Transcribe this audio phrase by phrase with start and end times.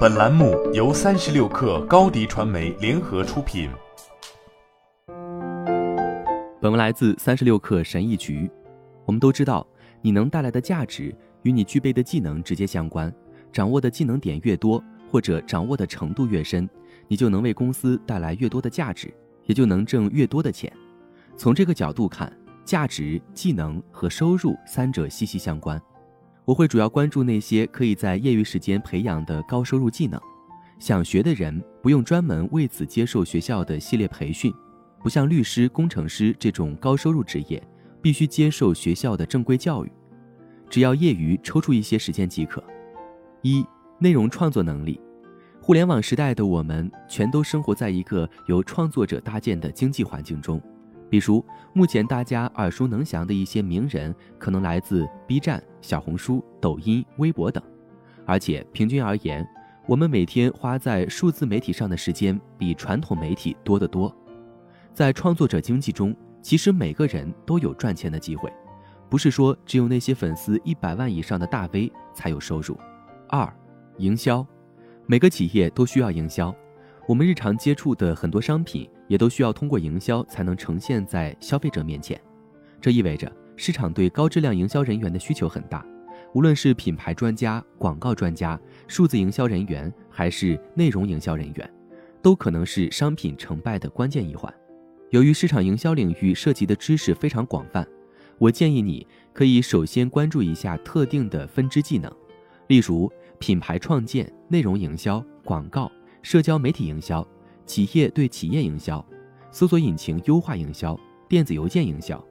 [0.00, 3.70] 本栏目由三十六氪高低传媒联合出品。
[6.60, 8.50] 本文来自三十六氪神译局。
[9.06, 9.66] 我们都知道，
[10.02, 13.10] 你能带来的价值与你具备的技能直接相关。
[13.50, 16.68] 掌握的技能点越多，或者掌握的程度越深，
[17.08, 19.12] 你就能为公司带来越多的价值，
[19.46, 20.70] 也就能挣越多的钱。
[21.38, 22.30] 从这个角度看，
[22.66, 25.80] 价值、技能和收入三者息息相关。
[26.50, 30.20] 我会主要关注那些可以在业余时间培养的高收入技能。
[30.80, 34.52] 想学的人不用专门为此接受学校的系列培训，
[35.00, 37.62] 不像律师、工程师这种高收入职业，
[38.02, 39.92] 必须接受学校的正规教育。
[40.68, 42.60] 只要业余抽出一些时间即可。
[43.42, 43.64] 一、
[44.00, 45.00] 内容创作能力。
[45.62, 50.60] 互联网时代的我们，全都生活在一个由创作者搭建的经济环境中。
[51.10, 57.62] 比如，目前大家耳熟能详的一些名人，可能来自 B 站、小红书、抖音、微博等。
[58.24, 59.44] 而且平均而言，
[59.86, 64.14] 我们每天花在数字媒体上的时间比传统媒体多得多。
[64.94, 68.52] 在创作者经济中，其实每个人都有赚钱的机会，
[69.08, 72.78] 不是说只有那些粉丝一百万以上的大 V 才有收入。
[73.28, 73.52] 二、
[73.98, 74.46] 营销，
[75.06, 76.54] 每个企业都需要营销。
[77.06, 82.20] 我们日常接触的很多商品也都需要通过营销才能呈现在消费者面前，
[82.80, 85.84] 这意味着市场对高质量营销人员的需求很大。
[86.32, 91.68] 无论是品牌专家、广告专家、数字营销人员，还是内容营销人员，
[92.22, 94.52] 都可能是商品成败的关键一环。
[95.08, 97.84] 由于市场营销领域涉及的知识非常广泛，
[98.38, 102.08] 我建议你可以首先关注一下特定的分支技能，
[102.68, 105.90] 例如品牌创建、内容营销、广告。
[106.22, 107.26] 社交媒体营销、
[107.64, 109.04] 企业对企业营销、
[109.50, 112.22] 搜索引擎优化营销、电子邮件营销。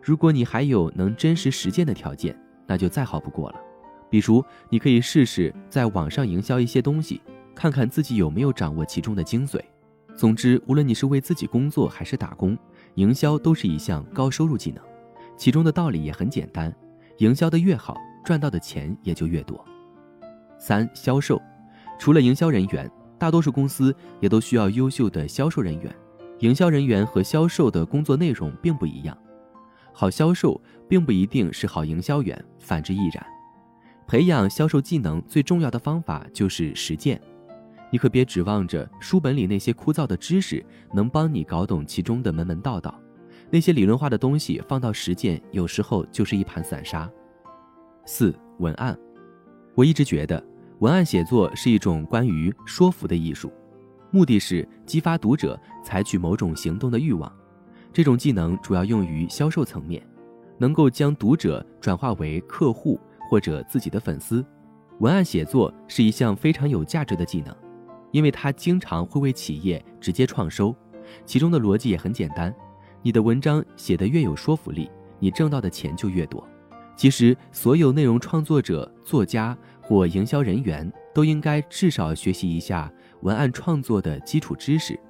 [0.00, 3.60] 如果你还有能真实实践的条件，那就再好不过了。
[4.08, 7.20] 比如，你可以试试在网上营销一些东西，
[7.54, 9.60] 看看自己有没有掌握其中的精髓。
[10.14, 12.56] 总之，无论你是为自己工作还是打工，
[12.94, 14.82] 营销都是一项高收入技能。
[15.36, 16.74] 其中的道理也很简单：
[17.18, 19.62] 营销的越好，赚到的钱也就越多。
[20.58, 21.40] 三、销售，
[21.98, 22.90] 除了营销人员。
[23.18, 25.94] 大多数公司也都需要优秀的销售人员，
[26.38, 29.16] 营销人员和销售的工作内容并不一样。
[29.92, 33.26] 好销售并不一定是好营销员，反之亦然。
[34.06, 37.20] 培养销售技能最重要的方法就是实践。
[37.90, 40.64] 你可别指望着书本里那些枯燥的知识
[40.94, 42.98] 能帮你搞懂其中的门门道道，
[43.50, 47.10] 那些理论化的东西放到实践，有时候就是一盘散沙。
[48.06, 48.96] 四文案，
[49.74, 50.42] 我一直觉得。
[50.80, 53.52] 文案写作是一种关于说服的艺术，
[54.12, 57.30] 目的是激发读者采取某种行动的欲望。
[57.92, 60.00] 这种技能主要用于销售层面，
[60.56, 62.96] 能够将读者转化为客户
[63.28, 64.44] 或者自己的粉丝。
[65.00, 67.52] 文案写作是一项非常有价值的技能，
[68.12, 70.72] 因为它经常会为企业直接创收。
[71.26, 72.54] 其中的逻辑也很简单：
[73.02, 74.88] 你的文章写得越有说服力，
[75.18, 76.46] 你挣到的钱就越多。
[76.94, 79.58] 其实，所有内容创作者、作家。
[79.88, 85.00] 或营销人员都应该至少学习一下文案创作的基础知识，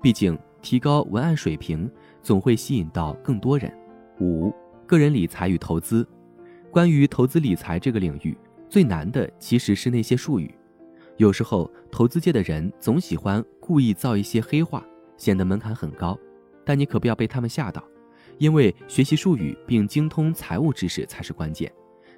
[0.00, 1.90] 毕竟提高文案水平
[2.22, 3.76] 总会吸引到更多人。
[4.20, 4.54] 五、
[4.86, 6.06] 个人理财与投资。
[6.70, 10.54] 关于投资理财这个领域，最难的其实是那些术语。
[11.16, 14.86] 有时候，投资界的人总喜欢故意造一些黑话，
[15.16, 16.16] 显得门槛很高。
[16.64, 17.82] 但你可不要被他们吓到，
[18.38, 21.68] 因为学习术语并精通财务知识才是关键。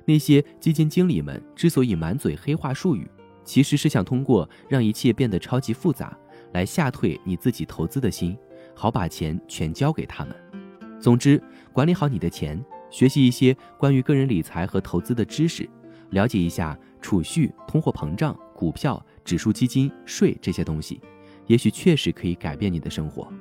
[0.06, 3.08] 那些基金经理们之所以满嘴黑话术语，
[3.44, 6.16] 其实是想通过让一切变得超级复杂，
[6.52, 8.36] 来吓退你自己投资的心，
[8.74, 10.34] 好把钱全交给他们。
[11.00, 11.42] 总之，
[11.72, 15.68] 管理好你的钱，学习一些关于个人理财和投资的知识，
[16.10, 21.00] 了解一下储蓄、通货膨胀、股票、指数基金、税这些东西，
[21.46, 23.32] 也许确实可以改变你的生活。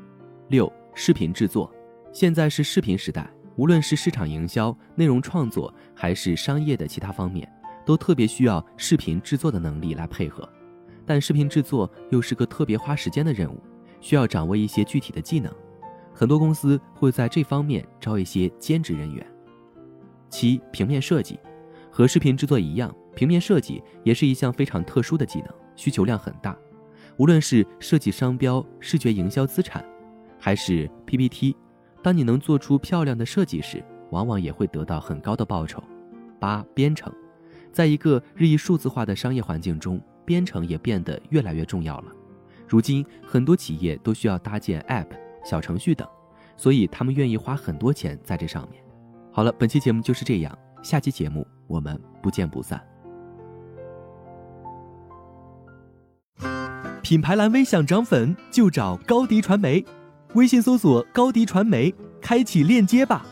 [0.47, 1.71] 六、视频制作，
[2.11, 3.31] 现在是视频时代。
[3.55, 7.47] 无论是市场营销、内容创作，还是商业的其他方面，
[7.85, 10.47] 都特别需要视频制作的能力来配合。
[11.05, 13.61] 但视频制作又是个特别花时间的任务，
[13.99, 15.53] 需要掌握一些具体的技能。
[16.13, 19.25] 很多公司会在这方面招一些兼职人员。
[20.29, 21.39] 七、平面设计，
[21.91, 26.57] 和视频制作一样，平面设计也是一项非常特殊的技能，需求量很大。
[27.17, 29.83] 无论是设计商标、视觉营销资产，
[30.39, 31.55] 还是 PPT。
[32.03, 35.83] 当你能做出漂亮的设计时，往往也会得到很高的报酬。
[36.39, 37.13] 八、编程，
[37.71, 42.11] 在一个日益数字化的商业环境中，编程也变得越来越重要了。
[42.67, 45.07] 如今，很多企业都需要搭建 App、
[45.43, 46.07] 小程序等，
[46.57, 48.83] 所以他们愿意花很多钱在这上面。
[49.31, 52.81] 好了，本期节目就是这样，下期节目我们不见不散。
[57.03, 59.85] 品牌蓝 V 想涨粉就找高迪传媒，
[60.33, 63.25] 微信搜索高迪传媒，开启链接吧。